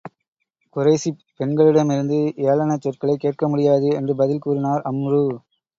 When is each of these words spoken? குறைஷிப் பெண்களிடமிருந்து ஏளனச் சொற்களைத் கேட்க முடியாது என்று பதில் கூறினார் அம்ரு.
குறைஷிப் 0.75 1.19
பெண்களிடமிருந்து 1.37 2.19
ஏளனச் 2.47 2.81
சொற்களைத் 2.81 3.19
கேட்க 3.19 3.47
முடியாது 3.47 3.89
என்று 3.91 4.15
பதில் 4.15 4.39
கூறினார் 4.39 4.83
அம்ரு. 4.85 5.23